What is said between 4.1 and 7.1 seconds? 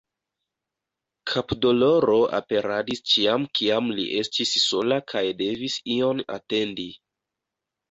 estis sola kaj devis ion atendi.